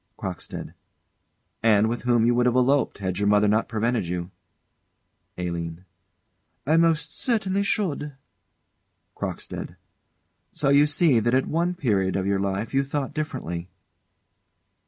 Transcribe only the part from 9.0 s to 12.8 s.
CROCKSTEAD. So you see that at one period of your life